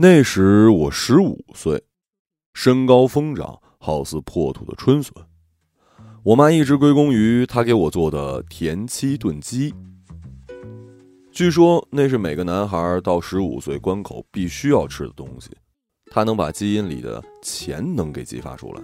[0.00, 1.82] 那时我十五岁，
[2.54, 5.12] 身高疯长，好似破土的春笋。
[6.22, 9.74] 我妈一直归功于她给我做的田七炖鸡。
[11.32, 15.50] 据说那是每个男孩到十五岁关口必须要吃的东西，
[16.12, 18.82] 它能把基因里的潜能给激发出来，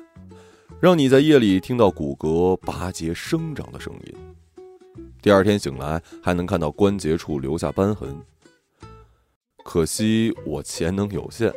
[0.81, 4.15] 让你在夜里听到骨骼拔节生长的声音，
[5.23, 8.21] 第二天醒来还能看到关节处留下斑痕。
[9.65, 11.53] 可惜我潜能有限，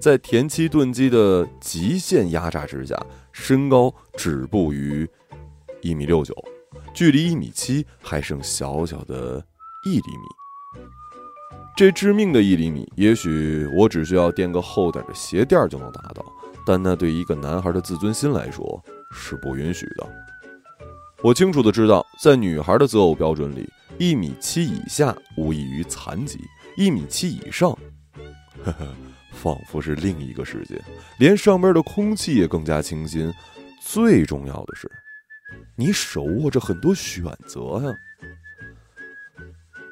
[0.00, 3.00] 在田七炖鸡的极限压榨之下，
[3.32, 5.08] 身高止步于
[5.80, 6.34] 一米六九，
[6.92, 9.42] 距离一米七还剩小小的
[9.86, 10.82] 一厘米。
[11.74, 16.22] 这致命的一厘米，也许我只需要垫个厚点的鞋垫就能达到，
[16.66, 20.06] 但那对一个男孩的自尊心来说是不允许的。
[21.22, 26.38] 我清楚的知道，在女孩的择偶标准里，一米七以下无异于残疾，
[26.76, 27.70] 一米七以上，
[28.64, 28.94] 呵呵，
[29.30, 30.82] 仿佛是另一个世界，
[31.18, 33.32] 连上边的空气也更加清新。
[33.80, 34.90] 最重要的是，
[35.76, 37.94] 你手握着很多选择呀。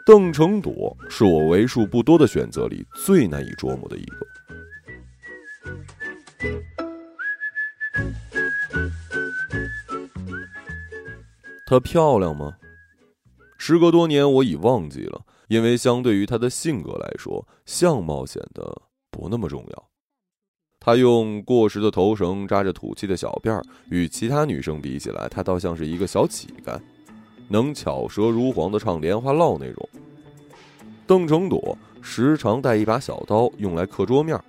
[0.07, 4.27] 邓成朵是我为数不多的选择里最难以捉摸的一个。
[11.67, 12.57] 她漂亮吗？
[13.59, 19.89] 时隔多年，我已忘记了，因为相对于她的性格来说，相貌显得不那么重要。
[20.79, 26.81] 她用过时的头绳扎着土气的小辫儿，与其他女生比起来，她倒像是一个小乞丐。
[27.49, 29.89] 能巧舌如簧的唱莲花落那种。
[31.05, 34.41] 邓成朵时常带一把小刀，用来刻桌面。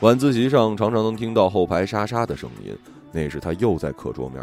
[0.00, 2.74] 晚自习上常常能听到后排沙沙的声音，
[3.12, 4.42] 那是他又在刻桌面。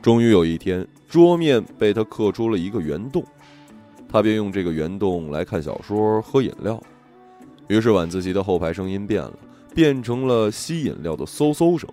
[0.00, 3.24] 终于有一天，桌面被他刻出了一个圆洞，
[4.12, 6.78] 他便用这个圆洞来看小说、喝饮料。
[7.68, 9.32] 于是晚自习的后排声音变了，
[9.74, 11.88] 变成了吸饮料的嗖嗖声。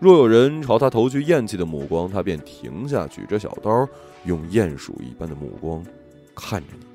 [0.00, 3.86] 若有人朝他投去厌弃的目光，他便停下，举着小刀，
[4.24, 5.84] 用鼹鼠一般的目光
[6.34, 6.86] 看着你。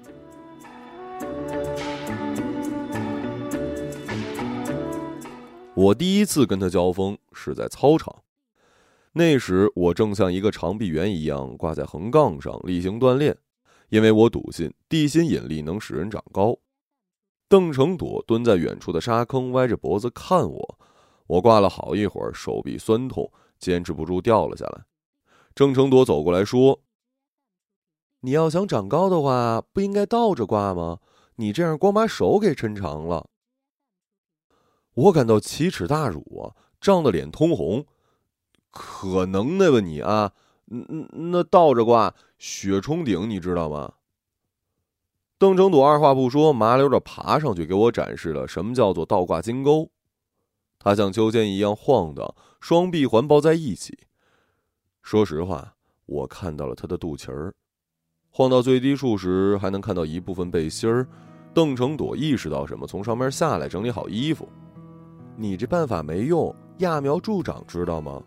[5.75, 8.13] 我第一次跟他交锋是在操场，
[9.13, 13.37] 那时我正像一个长臂猿一样挂在横杠上例行锻炼，
[13.89, 16.57] 因为我笃信地心引力能使人长高。
[17.47, 20.79] 邓成朵蹲在远处的沙坑，歪着脖子看我。
[21.27, 24.85] 我挂了好一会儿，手臂酸痛，坚持不住掉了下来。
[25.55, 26.81] 郑成朵走过来说
[28.21, 30.99] ：“你要想长高的话，不应该倒着挂吗？
[31.35, 33.27] 你这样光把手给抻长了。”
[34.93, 37.85] 我感到奇耻大辱啊，涨得脸通红。
[38.71, 40.33] 可能的吧你啊，
[40.65, 43.93] 那那倒着挂雪冲顶，你知道吗？
[45.37, 49.91] 邓成朵二话不说，麻溜着爬上去，给我展示了什么叫做倒挂金钩。
[50.79, 53.99] 他像秋千一样晃荡，双臂环抱在一起。
[55.01, 57.53] 说实话，我看到了他的肚脐儿，
[58.29, 61.05] 晃到最低处时，还能看到一部分背心儿。
[61.53, 64.47] 邓成朵意识到什么，从上面下来，整理好衣服。
[65.35, 68.21] 你这办法没用，揠苗助长，知道吗？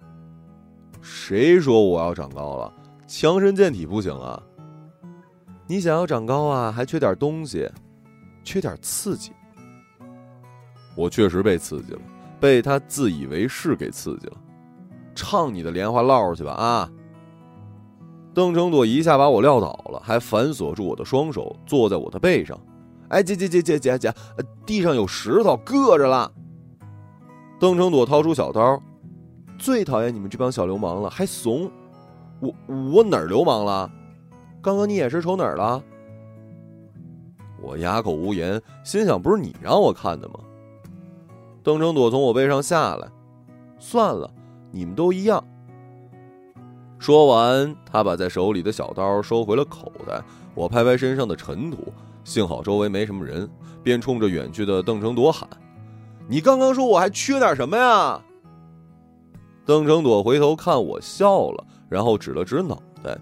[1.01, 2.75] 谁说我要长高了？
[3.15, 4.43] 强身健体不行啊！
[5.67, 7.71] 你想要长高啊，还缺点东西，
[8.43, 9.33] 缺点刺激。
[10.97, 12.01] 我确实被刺激了。
[12.41, 14.33] 被他自以为是给刺激了，
[15.15, 16.91] 唱你的莲花落去吧啊！
[18.33, 22.59] 邓成朵一下把我撂倒了，还反锁住我的双手，坐在我的背上。
[23.09, 24.15] 哎，姐姐姐姐姐姐，
[24.65, 26.33] 地上有石头，硌着了。
[27.61, 28.83] 邓成朵掏出小刀，
[29.59, 31.71] 最讨厌你们这帮小流氓了，还怂！
[32.43, 32.53] 我
[32.93, 33.89] 我哪儿流氓了？
[34.61, 35.81] 刚刚你眼神瞅哪儿了？
[37.63, 40.35] 我哑口无言，心想不是你让我看的吗？
[41.63, 43.09] 邓成朵从我背上下来，
[43.79, 44.29] 算了，
[44.73, 45.43] 你们都一样。
[46.99, 50.21] 说完，他把在手里的小刀收回了口袋。
[50.57, 51.93] 我拍拍身上的尘土，
[52.25, 53.49] 幸好周围没什么人，
[53.85, 55.49] 便冲着远去的邓成朵喊
[56.29, 58.21] ：“你刚刚说我还缺点什么呀？”
[59.65, 63.19] 邓成朵回头看我笑了，然后指了指脑袋。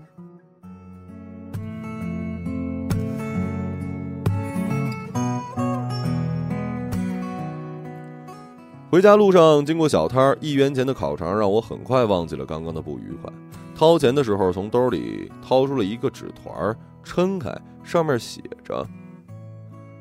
[8.89, 13.33] 回家路上经过小摊儿，一元钱的烤肠让我很快忘记了刚刚的不愉快。
[13.75, 17.53] 掏钱的时候，从兜里掏出了一个纸团，撑开，
[17.83, 18.87] 上面写着：“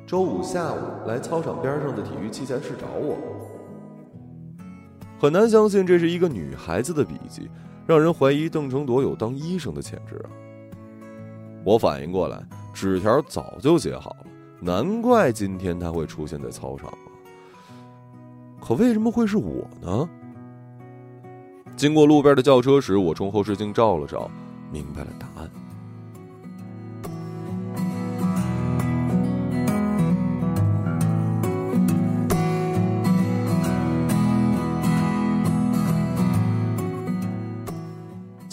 [0.05, 0.77] 周五下午
[1.07, 3.17] 来操场边上的体育器材室找我。”
[5.19, 7.49] 很难相信这是一个女孩子的笔记，
[7.89, 10.29] 让人怀疑邓成铎有当医生的潜质啊！
[11.65, 12.39] 我反应过来，
[12.71, 14.27] 纸条早就写好了，
[14.59, 16.93] 难怪今天他会出现在操场。
[18.61, 20.07] 可为什么会是我呢？
[21.75, 24.29] 经过路边的轿车时，我冲后视镜照了照，
[24.71, 25.49] 明白了答案。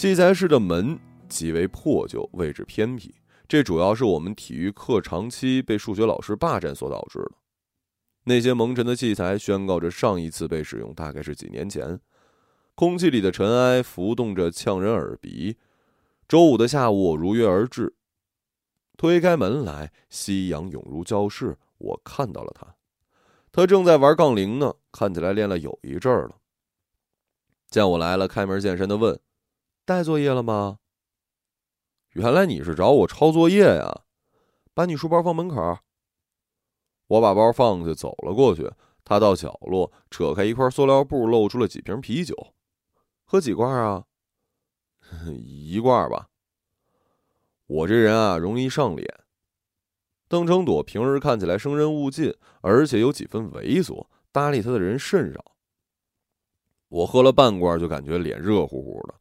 [0.06, 0.96] 器材室的门
[1.28, 3.12] 极为破旧，位置偏僻，
[3.48, 7.32] 这主要是我们体育课长期被数学老师霸占所导致的。
[8.22, 11.98] 那些蒙尘的器材宣告着上一次被使用大概是几年前。
[12.76, 15.56] 空气里的尘埃浮动着，呛人耳鼻。
[16.28, 17.96] 周五的下午，我如约而至，
[18.96, 22.76] 推开门来，夕阳涌入教室，我看到了他，
[23.50, 26.36] 他正在玩杠铃呢，看起来练了有一阵儿了。
[27.68, 29.18] 见我来了，开门见山的问
[29.86, 30.80] ：“带作业了吗？”
[32.12, 34.02] 原来你是找我抄作业呀？
[34.74, 35.78] 把你书包放门口。
[37.06, 38.70] 我把包放下，走了过去。
[39.04, 42.54] 他到角落，扯开一块塑料布，露出了几瓶啤酒。
[43.24, 44.04] 喝几罐啊？
[45.46, 46.28] 一罐吧。
[47.68, 49.20] 我这人啊，容易上脸。
[50.28, 55.44] 邓成朵平日看起来生人勿近，而且有几分猥琐，搭理他的人甚少。
[56.88, 59.14] 我喝了半罐，就感觉脸热乎乎的，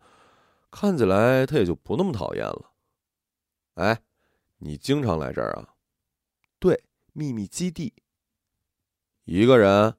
[0.78, 2.74] 看起来他也就不那么讨厌了。
[3.76, 4.02] 哎，
[4.58, 5.70] 你经常来这儿啊？
[6.60, 6.84] 对，
[7.14, 7.94] 秘密基地。
[9.24, 9.96] 一个人？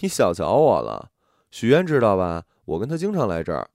[0.00, 1.12] 你小瞧我了。
[1.50, 2.46] 许愿知道吧？
[2.64, 3.68] 我跟他经常来这儿。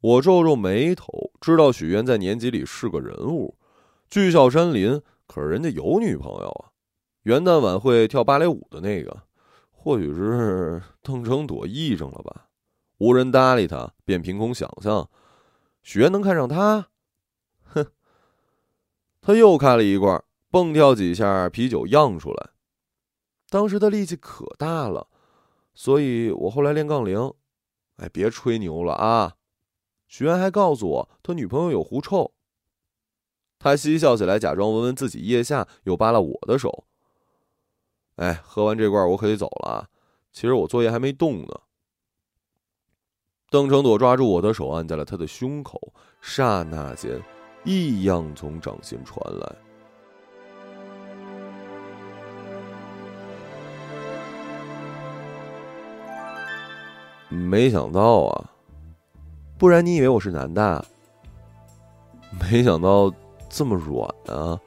[0.00, 3.56] 我皱皱眉头，知道许愿在年级里是个人物，
[4.10, 5.00] 巨笑山林。
[5.26, 6.76] 可是人家有女朋友啊！
[7.22, 9.22] 元旦晚会跳芭蕾舞的那个，
[9.70, 12.43] 或许是 邓成朵癔症了吧？
[13.04, 15.10] 无人搭理他，便凭空想象，
[15.82, 16.88] 许愿能看上他。
[17.64, 17.86] 哼！
[19.20, 22.50] 他又开了一罐，蹦跳几下，啤酒漾出来。
[23.50, 25.08] 当时他力气可大了。
[25.74, 27.30] 所以我后来练杠铃，
[27.96, 29.34] 哎，别吹牛了啊！
[30.08, 32.32] 许愿还告诉我他女朋友有狐臭。
[33.58, 36.86] 他嬉笑起来，假装闻闻自己腋下，又扒拉我的手。
[38.16, 39.88] 哎，喝完这罐我可得走了啊。
[40.32, 41.60] 其实我作业还没动呢。
[43.54, 45.80] 邓成朵抓住我的手，按在了他的胸口，
[46.20, 47.22] 刹那间，
[47.62, 49.54] 异样从掌心传来。
[57.28, 58.50] 没想到啊，
[59.56, 60.84] 不然你以为我是男的？
[62.40, 63.08] 没想到
[63.48, 64.58] 这么软啊，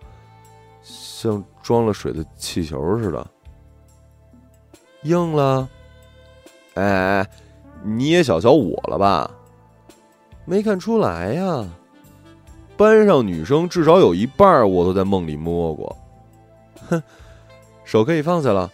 [0.81, 3.27] 像装了水的气球似的，
[5.03, 5.67] 硬了。
[6.75, 7.29] 哎，
[7.83, 9.29] 你也小瞧我了吧？
[10.45, 11.67] 没看出来呀，
[12.75, 15.97] 班上女生至少有一半我都在梦里摸过。
[16.89, 17.03] 哼，
[17.83, 18.71] 手可以放下了。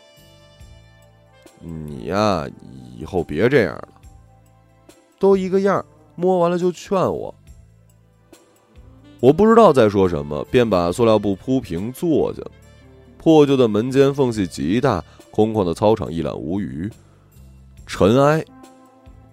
[1.59, 2.47] 你呀。
[2.95, 3.87] 以后别这样了，
[5.19, 5.83] 都一个样，
[6.15, 7.33] 摸完了就劝我。
[9.19, 12.41] 我不知道在说什么，便把塑料布铺平坐下。
[13.17, 16.89] 破旧的门间缝隙极大，空旷的操场一览无余，
[17.85, 18.45] 尘埃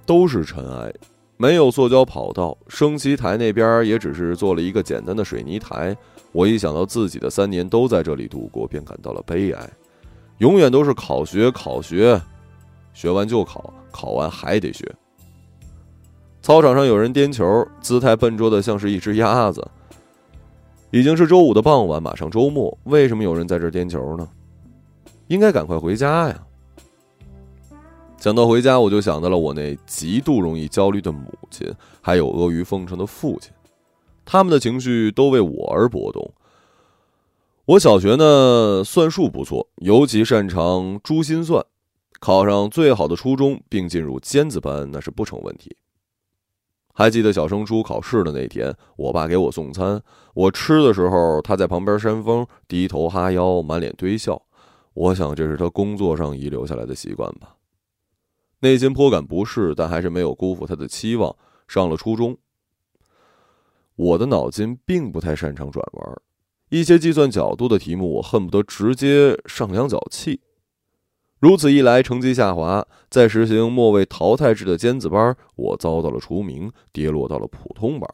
[0.05, 0.93] 都是尘埃，
[1.37, 2.57] 没有塑胶跑道。
[2.69, 5.97] 升旗台那边也只是做了一个简单的水泥台。
[6.33, 9.71] 我一想到自己的三年都在这里度过，便感到了悲哀。
[10.39, 12.21] 永远都是考学，考学。
[12.93, 14.85] 学完就考，考完还得学。
[16.43, 19.67] 操场上有人颠球，姿态笨拙的像是一只鸭子。
[20.91, 24.29] 已经是周五的傍晚，马上周末，为什么有人在这颠球呢？
[25.29, 26.43] 应该赶快回家呀！
[28.21, 31.67] 想到回家，我就想到了我那极度容易焦虑的母亲，
[32.03, 33.51] 还有阿谀奉承的父亲，
[34.27, 36.31] 他们的情绪都为我而波动。
[37.65, 41.65] 我小学呢，算术不错，尤其擅长珠心算。
[42.21, 45.75] 考上最好的初中，并进入尖子班，那是不成问题。
[46.93, 50.03] 还记得小升初考试的那天，我爸给我送餐，
[50.35, 54.43] 我吃的时候，他在旁边扇风，低头哈腰，满脸堆笑。
[54.93, 57.55] 我想这是他工作上遗留下来的习惯吧。
[58.61, 61.35] 内心颇感不适，但还是没有辜负他的期望。
[61.67, 62.37] 上了初中，
[63.95, 66.23] 我的脑筋并不太擅长转弯，
[66.69, 70.41] 一些计算角度的题目，我恨不得直接上两脚气。
[71.39, 78.11] 如此一来，成绩下滑，在实行末位淘汰制的尖子班，我遭到了除名，跌落到了普通班。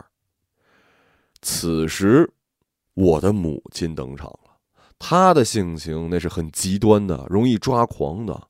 [1.42, 2.32] 此时，
[2.94, 4.58] 我的母亲登场了。
[4.98, 8.48] 她的性情那是很极端的，容易抓狂的，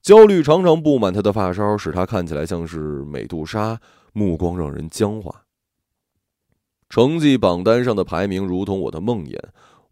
[0.00, 3.80] 焦虑常常布满她的发梢，使她看起来像是美杜莎，
[4.12, 5.42] 目光让人僵化。
[6.88, 9.38] 成绩榜单上的排名如同我的梦魇，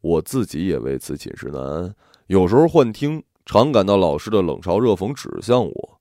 [0.01, 1.95] 我自己也为此寝食难安。
[2.29, 6.01] 有时候幻听，常感到老师的冷嘲热讽指向我。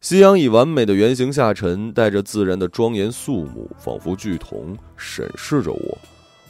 [0.00, 5.98] 夕阳以完美的圆形下沉，带着自然的庄严肃穆，仿佛巨瞳审视着我。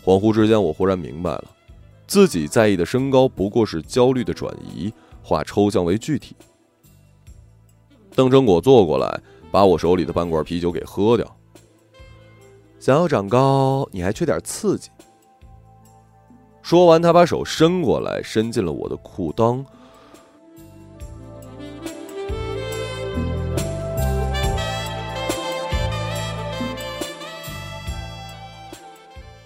[0.05, 1.45] 恍惚之间，我忽然明白了，
[2.07, 6.35] 自己在意的身高不过是焦虑的转移，化抽象为具体。
[8.15, 11.37] 邓成果坐过来，把我手里的半罐啤酒给喝掉。
[12.79, 14.91] 想要长高，你还缺点刺激。
[16.63, 19.65] 说完，他把手伸过来，伸进了我的裤裆。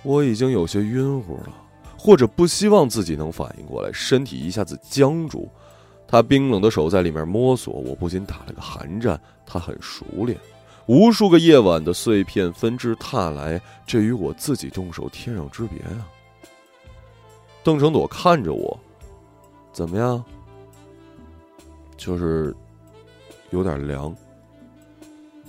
[0.03, 1.53] 我已经有些晕乎了，
[1.99, 5.51] 或者不希望自己能反应过来，身体一下子僵住。
[6.09, 9.21] 他冰冷的手在里面摸索，我不禁打了个寒战。
[9.45, 10.39] 他很熟练，
[10.87, 16.07] 无数个夜晚的碎片纷至沓来，这与我自己动手天壤之别啊！
[17.63, 18.79] 邓成朵看着我，
[19.73, 20.25] 怎么样？
[21.97, 22.55] 就是
[23.51, 24.15] 有点凉。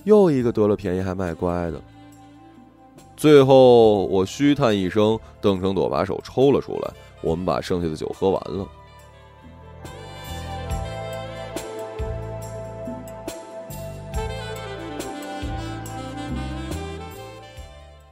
[0.04, 1.82] 又一个得了便宜还卖乖的。
[3.16, 8.66] 最后，我虚叹一声，邓成朵把手抽了出来，我们把剩下的酒喝完了。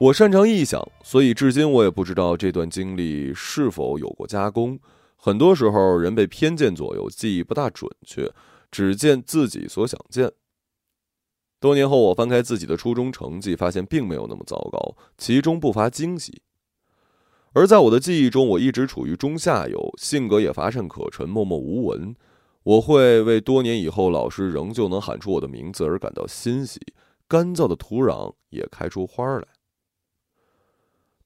[0.07, 4.79] 我擅长臆想，所以至今我也不知道这段经历是否有过加工。
[5.17, 8.31] 很多时候，人被偏见左右，记忆不大准确，
[8.71, 10.31] 只见自己所想见。
[11.59, 16.41] 多年后，我翻开自己的初中成绩，发现并没有那么糟糕，其中不乏惊喜。
[17.51, 22.15] 而在我的记忆中，我一直处于中下游，性格也乏善可陈，默默无闻。
[22.63, 26.79] 我会为多年以后老师仍旧能喊出我的名字而感到欣喜，
[27.27, 29.45] 干燥的土壤也开出花来。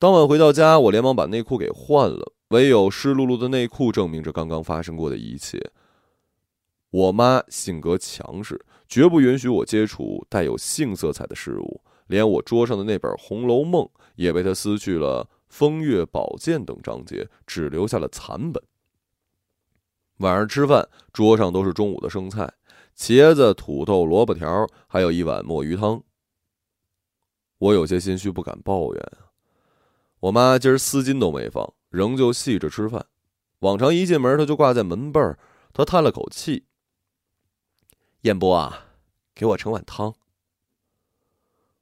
[0.02, 5.62] 当晚回到家，我连忙把内裤给换了，唯有湿漉漉的内裤证明着刚刚发生过的一切。
[6.90, 13.84] 我妈性格强势，绝不允许我接触带有性色彩的事物，连我桌上的那本《红楼梦》
[14.16, 18.64] 也被她撕去了风月宝鉴等章节，只留下了残本。
[20.18, 22.52] 晚上吃饭，桌上都是中午的剩菜：
[22.98, 26.02] 茄子、土豆、萝卜条，还有一碗墨鱼汤。
[27.60, 29.12] 我有些心虚，不敢抱怨。
[30.22, 33.08] 我妈今儿丝巾都没放，仍旧细着吃饭。
[33.60, 35.40] 往常一进门，她就挂在门背儿。
[35.74, 36.66] 她叹了口气
[38.22, 38.86] ：“燕波啊，
[39.34, 40.14] 给我盛碗汤。”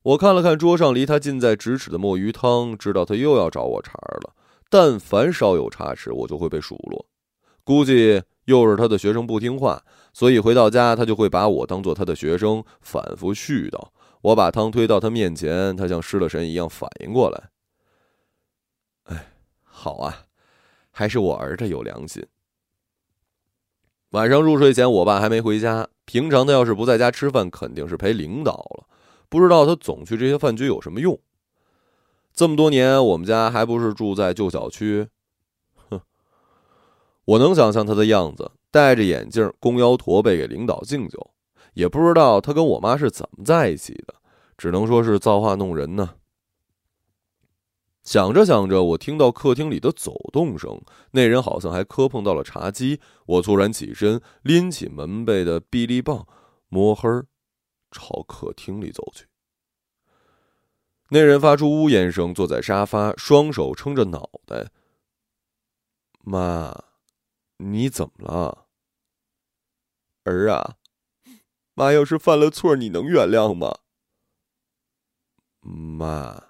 [0.01, 4.33] 我看了看桌上离他近在咫尺的墨鱼汤，知道他又要找我茬儿了。
[4.69, 7.05] 但凡稍有差池，我就会被数落。
[7.65, 13.89] 估计又是他的学生不听话，所以回到家，他就会把我当做他的学生，反复絮叨。
[14.21, 17.49] 我把汤推到他面前，他像失了神一样反应过来。
[19.79, 20.25] 好啊，
[20.91, 22.21] 还是我儿子有良心。
[24.09, 25.87] 晚上入睡前，我爸还没回家。
[26.03, 28.85] 平常他要是不在家吃饭，肯定是陪领导了。
[29.29, 31.17] 不知道他总去这些饭局有什么用？
[32.33, 35.07] 这么多年，我们家还不是住在旧小区？
[35.89, 36.01] 哼，
[37.23, 41.31] 我能想象他的样子，戴着眼镜，弓腰驼背给领导敬酒。
[41.73, 44.13] 也不知道他跟我妈是怎么在一起的，
[44.57, 46.15] 只能说是造化弄人呢。
[48.09, 52.99] 想着想着，我听到客厅里的走动声，那人好像还磕碰到了茶几。
[53.27, 56.27] 我突然起身，拎起门背的臂力棒，
[56.69, 57.07] 摸黑
[57.91, 59.27] 朝客厅里走去。
[61.09, 64.71] 那人发出呜咽声，坐在沙发，双手撑着脑袋。
[66.21, 66.85] 妈，
[67.57, 68.65] 你怎么了？
[70.23, 70.77] 儿啊，
[71.75, 73.77] 妈要是犯了错，你能原谅吗？
[75.61, 76.48] 妈。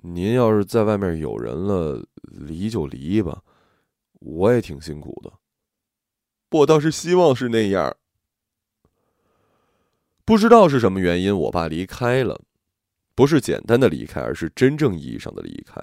[0.00, 3.42] 您要是在外面有人了，离就离吧，
[4.20, 5.32] 我也挺辛苦的。
[6.50, 7.94] 我倒是希望是那样。
[10.24, 12.40] 不知道是什么原因，我爸离开了，
[13.14, 15.82] 不是简单的离开，而是真正意义上的离开，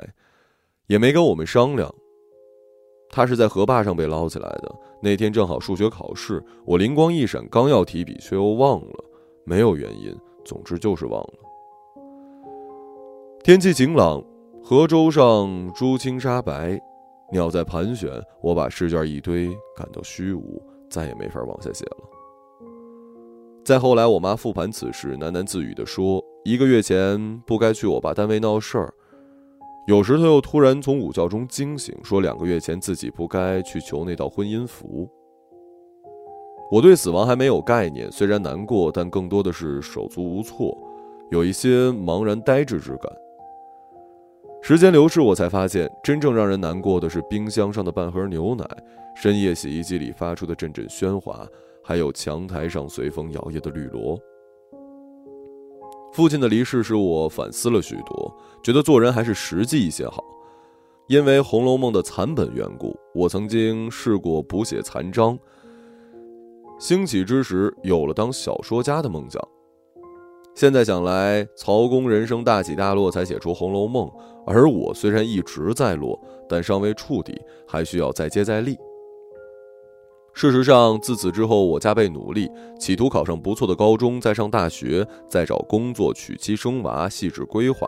[0.87, 1.93] 也没跟我们商量。
[3.09, 4.75] 他是在河坝上被捞起来的。
[5.01, 9.05] 那天正好数学考试，我灵光一闪，刚要提笔，却又忘了，
[9.45, 11.44] 没有原因，总之就是忘了。
[13.45, 14.23] 天气晴朗，
[14.63, 16.81] 河舟上珠青沙白，
[17.31, 18.09] 鸟在盘旋。
[18.41, 20.59] 我把试卷一堆，感到虚无，
[20.89, 21.97] 再也没法往下写了。
[23.63, 28.91] 再后来，我妈复盘此事，喃喃自语地说：“一个月前不该去我爸单位闹事儿。”
[29.85, 35.07] 有时，她又突然从午觉中惊醒，说：“两个月前自己不该去求那道婚姻符。”
[36.71, 40.75] 我对死亡还没有概念，虽然难过，但更多的是手足无措，
[41.29, 43.07] 有一些茫然呆滞之感。
[44.67, 48.67] 时间流逝，我才发现，真正让人难过的是冰箱上的半盒牛奶，
[49.15, 51.47] 深夜洗衣机里发出的阵阵喧哗，
[51.83, 54.19] 还有墙台上随风摇曳的绿萝。
[56.13, 60.23] 父亲的离世使我反思了许多，觉得做人还是实际一些好。
[61.09, 65.37] 因为《红楼梦》的残本缘故，我曾经试过补写残章。
[66.79, 69.39] 兴起之时，有了当小说家的梦想。
[70.55, 74.07] 现在想来，曹公人生大起大落才写出《红楼梦》，
[74.45, 78.77] 而我虽然一直在落，但尚未触底，还需要再接再厉。
[80.33, 87.87] 事实上，自此之后，我加倍努力，企图考上不错的高中，再上大学，再找工作，娶妻生娃，细致规划，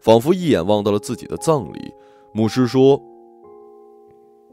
[0.00, 1.92] 仿佛一眼望到了自己的葬礼。
[2.32, 3.02] 牧师说：“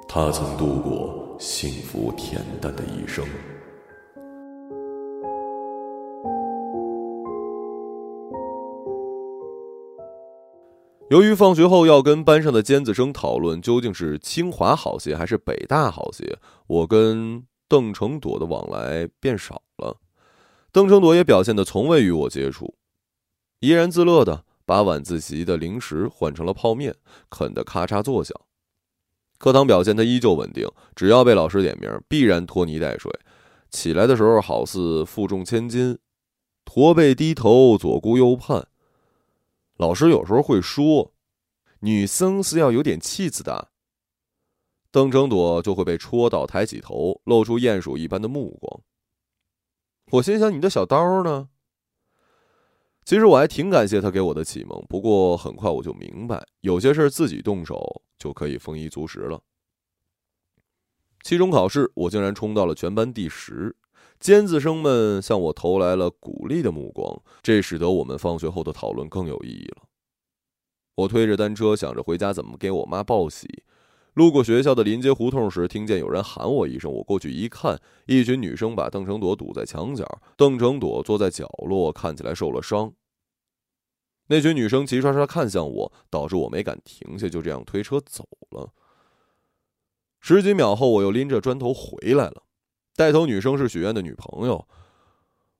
[0.10, 3.24] 他曾度过幸福恬淡的一生。”
[11.10, 16.38] 由于放学后要跟班上的尖子生讨论究竟是清华好些还是北大好些，
[16.68, 20.02] 我跟邓成朵的往来变少了。
[20.74, 22.76] 邓成朵也表现得从未与我接触，
[23.62, 26.94] 怡然自乐的把晚自习的零食换成了泡面，
[27.30, 28.38] 啃得咔嚓作响。
[29.38, 33.10] 课堂表现他依旧稳定，只要被老师点名，必然拖泥带水。
[33.70, 36.00] 起来的时候好似负重千斤，
[36.66, 38.68] 驼背低头，左顾右盼。
[39.78, 41.14] 老师有时候会说
[41.82, 43.72] ：“女生是要有点气质的。”
[44.92, 48.82] 邓成朵就会被戳到，抬起头，露出鼹鼠一般的目光。
[50.12, 51.50] 我心想：“你的小刀呢？”
[53.06, 59.42] 其实我还挺感谢他给我的启蒙，不过很快我就明白，有些事自己动手就可以丰衣足食了。
[61.24, 63.76] 期中考试，我竟然冲到了全班第十。
[64.20, 69.84] 尖子生们向我投来了鼓励的目光，这使得我们放学后的讨论更有意义了。
[70.96, 73.64] 我推着单车，想着回家怎么给我妈报喜。
[74.16, 80.04] 路过学校的临街胡同时，听见有人喊我一声，我过去一看，一群女生把邓成朵堵在墙角，
[80.36, 82.92] 邓成朵坐在角落，看起来受了伤。
[84.30, 88.74] 那群女生齐刷刷看向我，导致我没敢停下，就这样推车走了。
[90.20, 92.47] 十几秒后，我又拎着砖头回来了。
[92.98, 94.68] 带头女生是许愿的女朋友，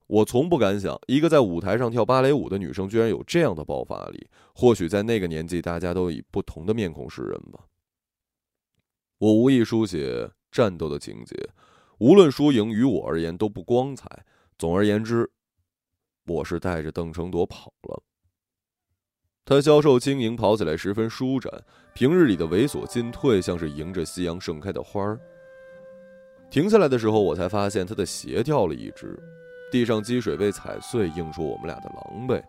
[0.08, 4.28] 我从不敢想，一个在舞台上跳芭蕾舞的女生居然有这样的爆发力。
[4.56, 7.60] 或许在那个年纪，大家都以不同的面孔示人吧。
[9.20, 11.36] 我无意书写战斗的情节，
[12.00, 14.26] 无论输赢，于我而言都不光彩。
[14.58, 15.30] 总而言之，
[16.26, 18.02] 我是带着邓成铎跑了。
[19.46, 21.54] 他消瘦轻盈，跑起来十分舒展，
[21.94, 25.20] 平日里的猥琐进退，像是迎着夕阳盛开的花儿。
[26.50, 29.18] 停下来的时候，我才发现他的鞋掉了一只，
[29.72, 32.42] 地上积水被踩碎，映出我们俩的狼狈。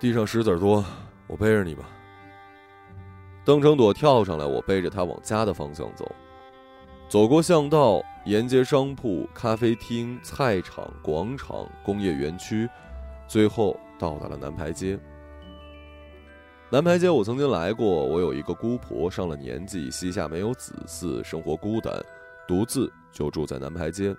[0.00, 0.84] 地上石子多，
[1.26, 1.88] 我背着你吧。
[3.44, 6.10] 邓成朵跳上来，我背着他往家的方向走。
[7.08, 12.68] 走过巷道，沿街商铺、咖啡厅、菜场、广场、工业园区，
[13.26, 14.98] 最后到达了南牌街。
[16.72, 21.92] 南牌街我曾经来过，我有一个姑婆，上了年纪，膝下没有子嗣，生活孤单，
[22.46, 24.14] 独自就住在南牌街。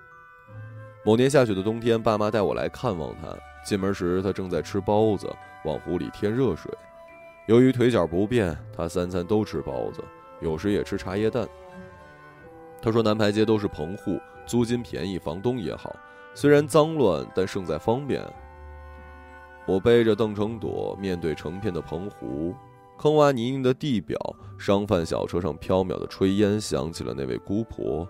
[1.05, 3.29] 某年下雪的冬天，爸妈带我来看望她。
[3.63, 5.33] 进门时，她正在吃包子，
[5.63, 6.69] 往壶里添热水。
[7.47, 10.03] 由于腿脚不便，她三餐都吃包子，
[10.41, 11.47] 有时也吃茶叶蛋。
[12.81, 15.95] 她说南牌街都是棚户，租金便宜，房东也好，
[16.33, 18.21] 虽然脏乱，但胜在方便。
[19.71, 22.53] 我背着邓成朵，面对成片的澎湖，
[22.99, 24.19] 坑洼泥泞的地表，
[24.57, 28.05] 商贩小车上飘渺的炊烟，想起了那位姑婆。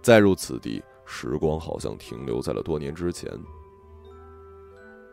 [0.00, 3.28] 再入此地，时光好像停留在了多年之前。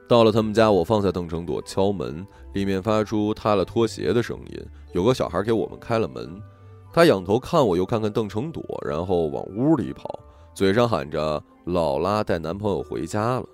[0.07, 4.65] 到了他们家，我放下邓成朵，敲门，里面发出踏了拖鞋的声音。
[4.93, 6.39] 有个小孩给我们开了门，
[6.93, 10.19] 他仰头看我，又看看邓成朵，然后往屋里跑，
[10.53, 13.45] 嘴上喊着：“老拉带男朋友回家了。”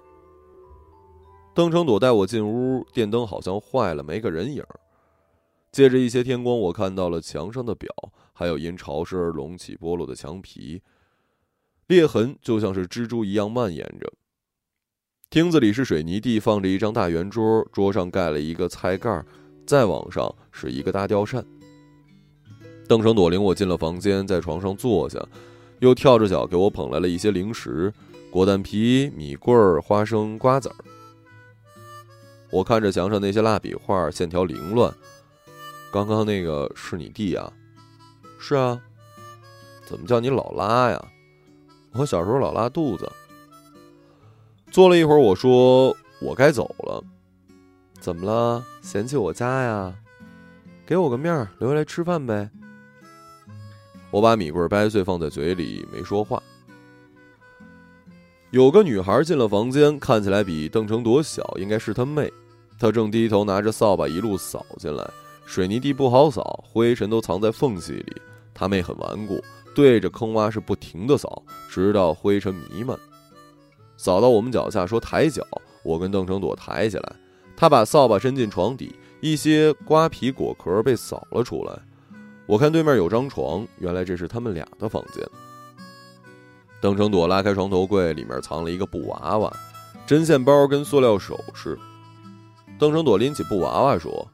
[1.58, 4.64] 邓成朵带我进屋，电灯好像坏了，没个人影。
[5.72, 7.90] 借着一些天光，我看到了墙上的表，
[8.32, 10.84] 还有因潮湿而隆起剥落的墙皮，
[11.88, 14.14] 裂痕就像是蜘蛛一样蔓延着。
[15.32, 19.26] 厅子里是水泥地，放着一张大圆桌，桌上盖了一个菜盖，
[19.66, 21.44] 再往上是一个大吊扇。
[22.88, 25.28] 邓成朵领我进了房间，在床上坐下，
[25.80, 27.92] 又跳着脚给我捧来了一些零食：
[28.30, 30.76] 果丹皮、米棍儿、花生、瓜子儿。
[32.50, 34.94] 我看着墙上那些蜡笔画，线条凌乱。
[35.92, 37.52] 刚刚那个是你弟啊？
[38.40, 38.82] 是啊。
[39.86, 41.06] 怎么叫你老拉呀？
[41.94, 43.12] 我小时候老拉肚子。
[44.70, 47.04] 坐了一会儿，我说我该走了。
[48.00, 48.64] 怎么了？
[48.82, 49.96] 嫌弃我家呀？
[50.86, 52.50] 给我个面儿，留下来吃饭呗。
[54.12, 56.42] 我把米棍掰碎放在嘴里，没说话。
[58.58, 62.28] 有个女孩进了房间，看起来比邓成朵小，应该是她妹。
[62.80, 65.08] 她正低头拿着扫把一路扫进来，
[65.46, 68.20] 水泥地不好扫，灰尘都藏在缝隙里。
[68.56, 69.40] 她妹很顽固，
[69.76, 72.98] 对着坑洼是不停的扫，直到灰尘弥漫。
[73.96, 75.46] 扫到我们脚下，说抬脚。
[75.84, 77.16] 我跟邓成朵抬起来，
[77.56, 81.80] 她把扫把伸进床底，一些瓜皮果壳被扫了出来。
[82.48, 85.24] 我看对面有张床，原来这是他们俩的房间。
[86.80, 89.52] 邓成朵拉开床头柜，里面藏了一个布娃娃、
[90.06, 91.78] 针线包跟塑料首饰。
[92.78, 94.28] 邓成朵拎起布娃娃说：“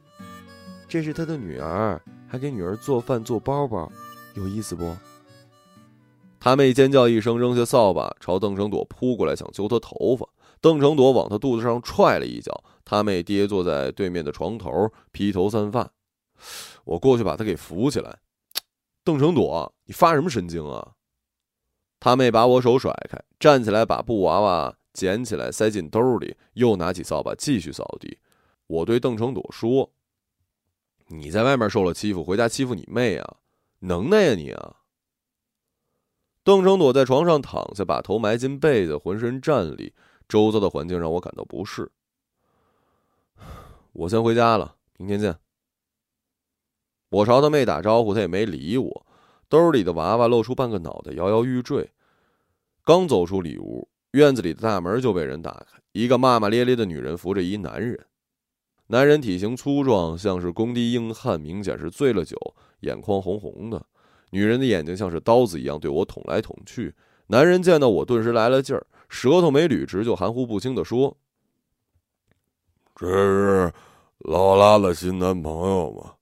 [0.89, 3.89] 这是他的女儿，还给女儿做饭做包包，
[4.33, 4.93] 有意思不？”
[6.37, 10.27] 他妹尖叫一声，扔下扫把，朝邓成朵扑过来，想揪她头发。
[10.59, 15.89] 邓成朵往他肚子上踹了一脚，他妹跌坐在对面的床头，披头散发。
[16.83, 18.19] 我过去把他给扶起来。
[19.05, 20.91] 邓成朵，你发什么神经啊？
[22.03, 28.19] 他妹把我手甩开，站起来把布娃娃捡起来塞进兜里，又拿起扫把继续扫地。
[28.67, 29.89] 我对邓成朵说
[31.07, 33.37] ：“你在外面受了欺负，回家欺负你妹啊？
[33.79, 34.81] 能耐呀你啊！”
[36.43, 39.93] 邓成朵在床上躺下，把头埋进被子，浑身战栗。
[40.27, 41.89] 周遭的环境让我感到不适。
[43.93, 45.37] 我先回家了，明天见。
[47.07, 49.05] 我朝他妹打招呼，他也没理我。
[49.53, 51.87] 兜里的娃娃露出半个脑袋，摇摇欲坠。
[52.83, 58.03] 刚走出里屋，院子里的大门就被人打开，一个骂骂咧咧的女人扶着一男人。
[58.87, 62.35] 男人体型粗壮，像是工地硬汉，明显是醉了酒，
[62.79, 63.85] 眼眶红红的。
[64.31, 66.95] 女人的眼睛像是刀子一样对我捅来捅去。
[67.27, 71.15] 男人见到我，顿时来了劲儿，舌头没捋直，就含糊不清的说
[72.97, 73.71] ：“这是
[74.17, 76.13] 劳拉的新男朋友吗？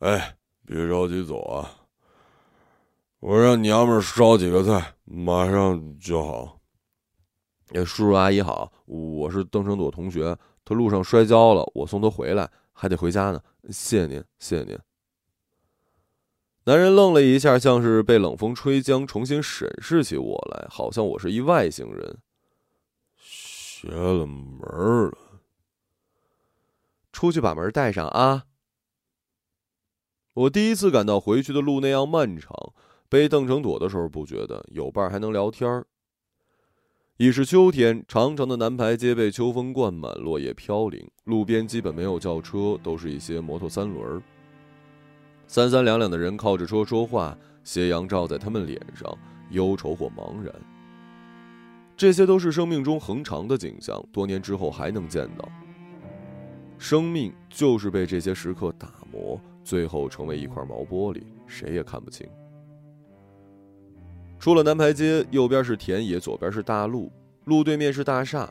[0.00, 1.85] 哎，别着急走啊，
[3.20, 6.60] 我让娘们烧几个菜，马上就好。”
[7.74, 13.42] 哎，叔叔阿姨好，我是邓成朵同学，他路上摔跤了，我送他回来，还得回家呢。
[13.70, 14.78] 谢谢您，谢谢您。
[16.64, 22.18] 男人愣了一下，像是被冷风吹将，重新审视起我来，好像我是一外星人。
[23.18, 25.18] 邪了门了，
[27.10, 28.44] 出去把门带上啊！
[30.34, 32.72] 我第一次感到回去的路那样漫长。
[33.08, 35.86] 背邓成朵的时候不觉得，有伴还能聊天儿。
[37.18, 44.22] 已是秋天，长长的南排街被秋风灌满，落叶飘零，路边基本没有轿车，都是一些摩托三轮儿。
[45.46, 49.10] 三三两两的人靠着车说话，斜阳照在他们脸上，
[49.50, 50.52] 忧愁或茫然。
[51.96, 55.48] 这些都是生命中恒长的景象，多年之后还能见到。
[56.76, 62.28] 生命就是被这些时刻打磨，最后成为一块毛玻璃，谁也看不清。
[64.38, 67.10] 出了南牌街，右边是田野，左边是大路，
[67.44, 68.48] 路对面是大厦。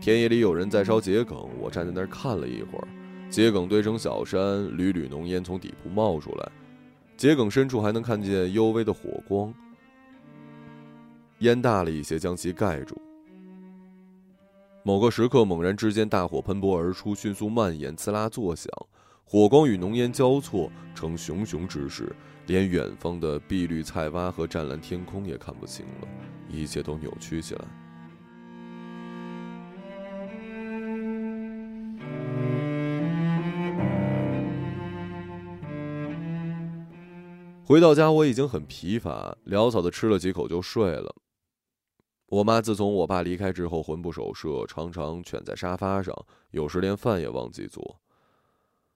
[0.00, 2.88] 田野里有人在烧桔梗，我站在那儿看了一会儿。
[3.30, 6.52] 桔梗堆成小山，缕缕浓烟从底部冒出来，
[7.16, 9.52] 桔梗深处还能看见幽微的火光。
[11.38, 12.96] 烟大了一些，将其盖住。
[14.82, 18.70] 某个时刻，猛然之间，大火喷薄而出，迅速蔓延，刺啦作响，
[19.24, 22.14] 火光与浓烟交错，成熊熊之势，
[22.46, 26.08] 连远方的碧绿菜洼和湛蓝天空也看不清了，
[26.48, 27.64] 一切都扭曲起来。
[37.64, 41.12] 回到家，我已经很疲乏，潦草的吃了几口就睡了。
[42.26, 46.14] 我妈自从我爸离开之后，魂不守舍，常常蜷在沙发上，
[46.52, 48.00] 有时连饭也忘记做。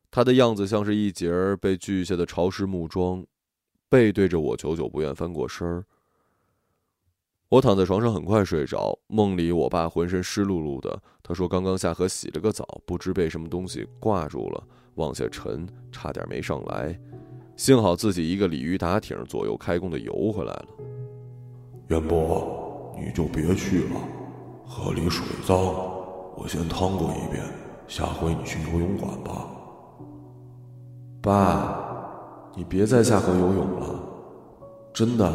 [0.08, 3.26] 她的样子像是一截被锯下的潮湿木桩，
[3.90, 5.84] 背对着我，久久不愿翻过身儿。
[7.48, 8.96] 我躺在床上，很快睡着。
[9.08, 14.62] 梦里，我爸浑身湿漉漉的，他说刚刚下河洗了个澡，不知被什么东西挂住了，
[14.94, 16.96] 往下沉，差点没上来。
[17.56, 20.68] 幸好自己一个鲤鱼打挺，左右开弓的游回来了。
[21.88, 24.00] 元博，你就别去了，
[24.64, 25.58] 河里水脏，
[26.36, 27.44] 我先趟过一遍，
[27.88, 29.50] 下回你去游泳馆吧。
[31.20, 31.89] 爸，
[32.60, 33.98] 你别再下河游泳了，
[34.92, 35.32] 真的，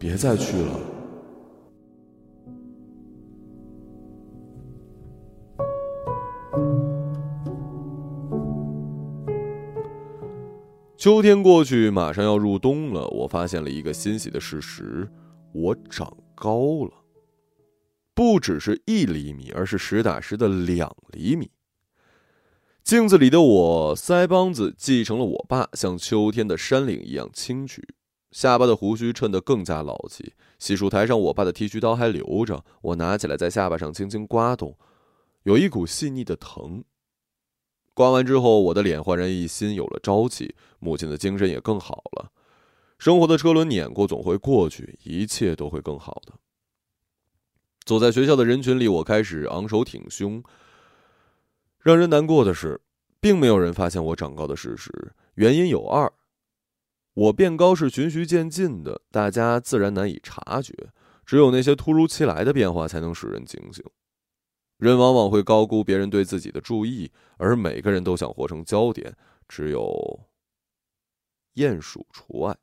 [0.00, 0.80] 别再去了。
[10.96, 13.06] 秋天过去，马上要入冬了。
[13.10, 15.08] 我发现了一个欣喜的事实：
[15.52, 16.90] 我长高了，
[18.12, 21.48] 不只是一厘米，而是实打实的两厘米。
[22.82, 27.86] 镜子里的我，腮帮子继承了我爸，像秋天的山岭一样清曲，
[28.30, 30.32] 下巴的胡须衬得更加老气。
[30.58, 34.78] 洗漱台上，我爸的剃须刀还留着，我拿起来在下巴上轻轻刮动，
[35.42, 36.82] 有一股细腻的疼。
[37.92, 42.32] 刮完之后，我的脸焕然一新，有了朝气，母亲的精神也更好了。
[42.98, 46.32] 生活的车轮碾过，总会过去，一切都会更好的。
[47.84, 50.42] 走在学校的人群里，我开始昂首挺胸。
[51.82, 52.80] 让人难过的是，
[53.20, 56.12] 并没有人发现我长高的事实，原因有二。
[57.14, 60.72] 我变高是循序渐进的，大家自然难以察觉。
[61.26, 63.84] 只有那些突如其来的变化，才能使人警醒。
[64.78, 69.14] 人往往会高估别人对自己的注意，而每个人都想活成焦点，
[69.48, 70.20] 只有
[71.54, 72.56] 鼹鼠除外。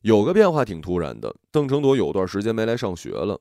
[0.00, 3.40] 有个变化挺突然的，邓成朵有段时间没来上学了。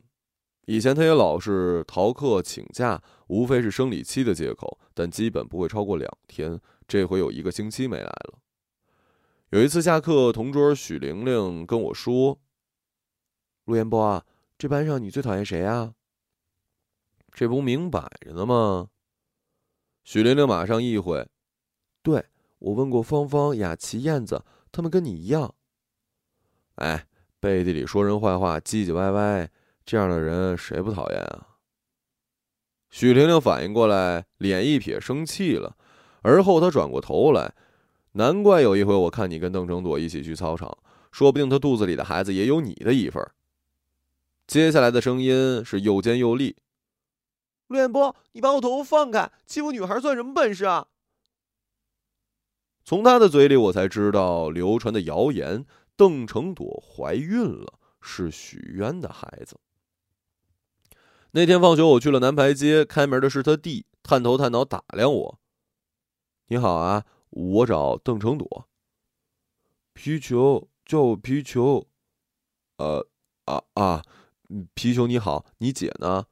[0.70, 6.62] 以前他也老是逃课请假，无非是生理期的借口，但基本不会超过两天。
[6.88, 8.38] 这回有一个星期没来了。
[9.50, 12.40] 有一次下课，同桌许玲玲跟我说
[13.66, 14.24] ：“陆彦波啊，
[14.60, 15.96] 这班上你最讨厌谁啊？”
[17.34, 18.90] 这不明摆着呢吗？
[20.04, 21.28] 许玲玲马上意会
[22.04, 22.28] ：“对
[22.60, 25.56] 我问过芳芳、雅琪、燕子，他们跟你一样。”
[26.78, 27.08] 哎，
[27.40, 29.50] 背地里说人坏话，唧唧歪歪，
[29.90, 31.48] 这样的人谁不讨厌啊？
[32.92, 35.76] 许玲玲反应过来，脸一撇，生气了。
[36.22, 37.56] 而后她转过头来。
[38.12, 40.78] 难怪有一回我看你跟邓成朵一起去操场，
[41.12, 43.28] 说不定她肚子里的孩子也有你的一份。
[44.46, 46.58] 接下来的声音是又尖又利
[47.66, 49.32] ：“陆彦波，你把我头发放开！
[49.48, 50.86] 欺负女孩算什么本事啊？”
[52.86, 59.60] 从他的嘴里，我才知道流传的谣言：邓成朵怀孕了，是许渊的孩子。
[61.32, 65.40] 那天放学，我去了南牌街，开门的是他弟，探头探脑打量我
[66.48, 68.68] ：“你好啊。”我找邓成朵。
[69.94, 71.88] 皮球叫我皮球，
[72.78, 73.08] 呃
[73.46, 74.04] 啊啊，
[74.74, 76.26] 皮球你好，你姐呢？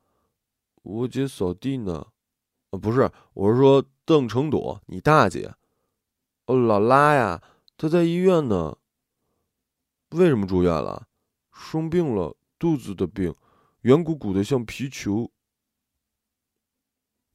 [0.81, 2.07] 我姐扫地呢。
[2.71, 5.53] 不是，我是说邓成朵，你大姐。
[6.47, 7.43] 哦，老拉呀，
[7.77, 8.75] 她在医院呢。
[10.09, 11.07] 为什么住院了？
[11.53, 13.35] 生病了，肚子的病，
[13.87, 15.31] 圆鼓鼓的像皮球。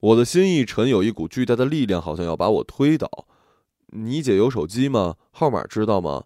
[0.00, 3.26] 我的心一沉，有一股巨大的力量，好像要把我推倒。
[3.86, 5.16] 你姐有手机吗？
[5.30, 6.24] 号码知道吗？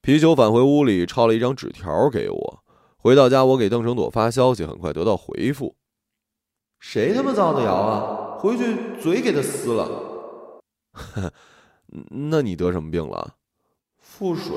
[0.00, 2.64] 皮球返回屋里，抄了一张纸条给我。
[2.96, 5.76] 回到家，我给邓成朵发消息，很快得到回复。
[6.80, 8.38] 谁他妈造的谣啊？
[8.38, 10.22] 回去嘴给他撕了。
[12.30, 13.34] 那你得什么病了？
[13.98, 14.56] 腹水，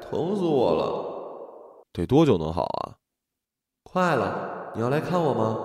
[0.00, 1.84] 疼死我了。
[1.92, 2.96] 得多久能好啊？
[3.94, 4.72] 快了。
[4.74, 5.56] 你要来看我吗？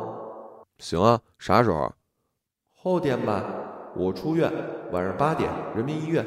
[0.77, 1.91] 行啊，啥时候？
[2.75, 3.43] 后天吧。
[3.95, 4.53] 我出院，
[4.91, 6.23] 晚上八点，人民医院。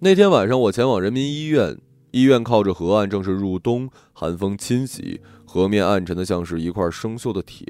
[0.00, 1.78] 那天晚上，我前往人民医院。
[2.10, 7.64] 医院靠着河岸，正是入冬，寒风侵袭，河面暗沉的像是一块生锈的铁，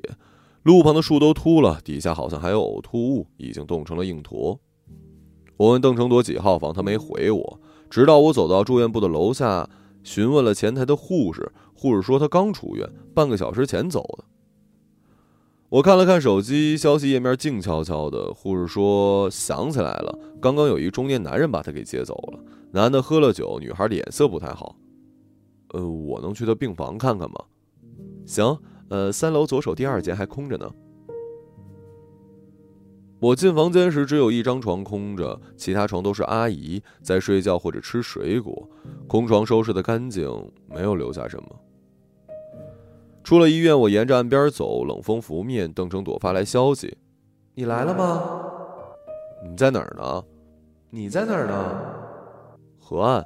[0.63, 4.59] 路旁的树都秃了，底下好像还有呕吐物，已经冻成了硬坨。
[5.59, 9.69] 我问邓成朵几号房，他没回我，直到我走到住院部的楼下。
[10.05, 14.25] 询问了前台的护士，护士说他刚出院，半个小时前走的。
[15.69, 18.33] 我看了看手机，消息页面静悄悄的。
[18.33, 22.39] 护士说想起来了，刚刚有一中年男人把他给接走了。
[22.71, 24.77] 男的喝了酒，女孩脸色不太好。
[25.75, 27.37] 呃，我能去他病房看看吗？
[28.25, 28.57] 行，
[28.89, 30.71] 呃，三楼左手第二间还空着呢。
[33.21, 38.69] 我进房间时，只有一张床空着，其他床都是阿姨在睡觉或者吃水果。
[39.09, 40.31] 空床收拾的干净，
[40.69, 41.49] 没有留下什么。
[43.25, 45.71] 出了医院，我沿着岸边走，冷风拂面。
[45.73, 46.97] 邓成朵发来消息
[47.55, 48.41] ：“你来了吗？
[49.45, 50.25] 你在哪儿呢？
[50.91, 51.83] 你在哪儿呢？
[52.79, 53.25] 河岸。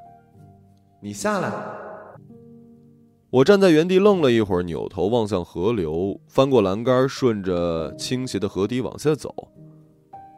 [1.00, 1.52] 你下来。”
[3.28, 9.35] 我站在原地愣了一会儿，扭头望向河流，翻过栏杆，顺着倾斜的河底往下走。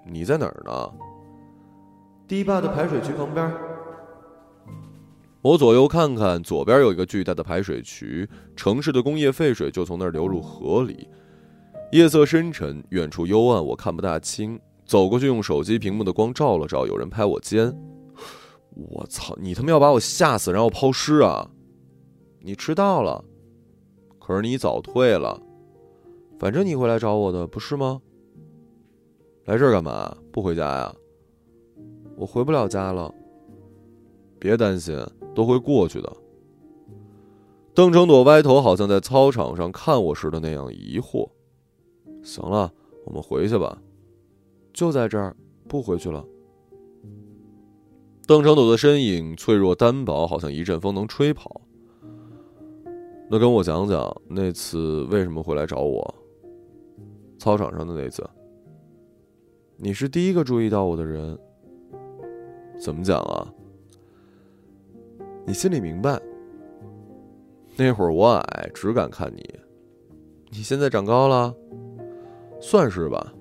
[0.06, 0.92] 你在哪儿呢？
[2.28, 3.52] 堤坝的排水渠旁边。
[5.42, 11.08] 我左右看看，左边有一个巨大的排水渠，城市的工业废水就从那儿流入河里。
[11.92, 14.58] 夜色深沉，远处幽暗，我看不大清。
[14.86, 17.74] 走过去，用手机屏幕的光照了照，有人拍我肩。
[18.74, 19.36] 我操！
[19.40, 21.48] 你他妈要把我吓死，然后抛尸啊！
[22.40, 23.24] 你迟到了，
[24.18, 25.40] 可是你早退了。
[26.38, 28.00] 反正你会来找我的，不是吗？
[29.44, 30.16] 来这儿干嘛？
[30.32, 30.94] 不回家呀？
[32.16, 33.12] 我回不了家了。
[34.38, 34.98] 别担心，
[35.34, 36.16] 都会过去的。
[37.74, 41.28] 邓成朵歪头，好像在操场上看我时的那样疑惑。
[42.22, 42.72] 行了，
[43.04, 43.80] 我们回去吧。
[44.72, 45.36] 就在这儿，
[45.68, 46.24] 不回去了。
[48.26, 51.60] 邓成朵的身影脆弱单薄，好像一阵风能吹跑。
[53.28, 56.14] 那跟我讲讲那次为什么会来找我？
[57.38, 58.26] 操场上的那次。
[59.76, 61.38] 你是第一个注意到我的人。
[62.80, 63.52] 怎么讲啊？
[65.46, 66.20] 你心里明白。
[67.76, 69.42] 那会儿我矮，只敢看你。
[70.50, 71.54] 你现在长高了，
[72.60, 73.32] 算是吧。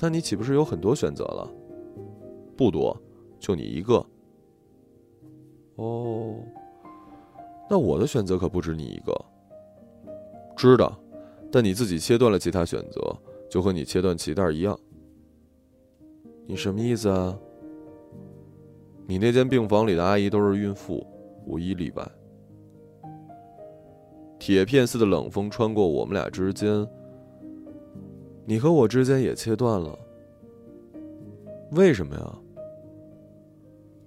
[0.00, 1.48] 那你岂不是有很多选择了？
[2.56, 3.00] 不多，
[3.38, 4.04] 就你一个。
[5.76, 6.34] 哦，
[7.70, 9.24] 那我的选择可不止你一个。
[10.56, 10.98] 知道，
[11.50, 13.16] 但你自己切断了其他选择，
[13.48, 14.78] 就和你切断脐带一样。
[16.46, 17.38] 你什么意思啊？
[19.06, 21.06] 你那间病房里的阿姨都是孕妇，
[21.46, 22.06] 无一例外。
[24.38, 26.86] 铁片似的冷风穿过我们俩之间，
[28.44, 29.98] 你和我之间也切断了。
[31.72, 32.38] 为什么呀？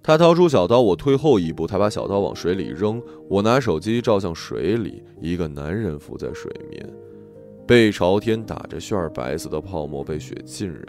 [0.00, 6.88] 他掏出小刀，我退后一步，他把小刀往水里扔，我拿手机照向水里，一个男人浮在水面，
[7.66, 10.84] 背朝天打着旋儿，白色的泡沫被雪浸染。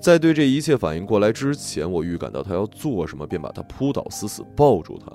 [0.00, 5.12] 在对这一切反应过来之前，我预感到他要做什么，便把他扑倒，死死抱住他。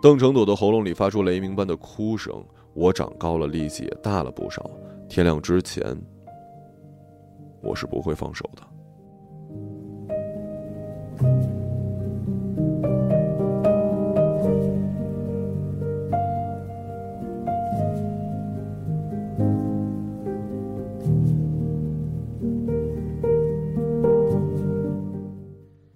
[0.00, 2.32] 邓成朵的喉咙里发出雷鸣般的哭声。
[2.74, 4.70] 我长高了，力气也大了不少。
[5.08, 5.84] 天亮之前，
[7.60, 8.62] 我是不会放手的。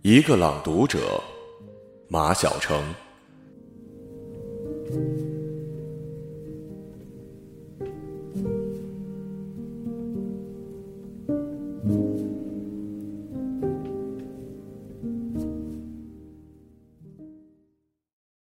[0.09, 1.21] 一个朗读者，
[2.07, 2.81] 马晓成。